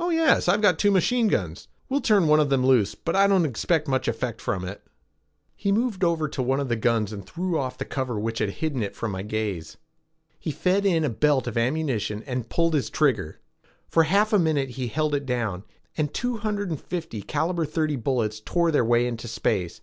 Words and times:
"Oh 0.00 0.10
yes, 0.10 0.48
I've 0.48 0.62
got 0.62 0.80
two 0.80 0.90
machine 0.90 1.28
guns. 1.28 1.68
We'll 1.88 2.00
turn 2.00 2.26
one 2.26 2.40
of 2.40 2.50
them 2.50 2.66
loose, 2.66 2.96
but 2.96 3.14
I 3.14 3.28
don't 3.28 3.44
expect 3.46 3.86
much 3.86 4.08
effect 4.08 4.40
from 4.40 4.64
it." 4.64 4.82
He 5.54 5.70
moved 5.70 6.02
over 6.02 6.26
to 6.28 6.42
one 6.42 6.58
of 6.58 6.68
the 6.68 6.74
guns 6.74 7.12
and 7.12 7.24
threw 7.24 7.56
off 7.56 7.78
the 7.78 7.84
cover 7.84 8.18
which 8.18 8.40
had 8.40 8.50
hidden 8.50 8.82
it 8.82 8.96
from 8.96 9.12
my 9.12 9.22
gaze. 9.22 9.76
He 10.40 10.50
fed 10.50 10.84
in 10.84 11.04
a 11.04 11.08
belt 11.08 11.46
of 11.46 11.56
ammunition 11.56 12.24
and 12.24 12.48
pulled 12.48 12.74
his 12.74 12.90
trigger. 12.90 13.38
For 13.88 14.02
half 14.02 14.32
a 14.32 14.40
minute 14.40 14.70
he 14.70 14.88
held 14.88 15.14
it 15.14 15.24
down, 15.24 15.62
and 15.96 16.12
two 16.12 16.38
hundred 16.38 16.70
and 16.70 16.80
fifty 16.80 17.22
caliber 17.22 17.64
thirty 17.64 17.94
bullets 17.94 18.40
tore 18.40 18.72
their 18.72 18.84
way 18.84 19.06
into 19.06 19.28
space. 19.28 19.82